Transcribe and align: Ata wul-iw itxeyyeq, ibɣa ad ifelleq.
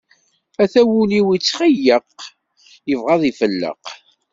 Ata 0.63 0.81
wul-iw 0.89 1.27
itxeyyeq, 1.37 2.09
ibɣa 2.93 3.11
ad 3.13 3.23
ifelleq. 3.31 3.83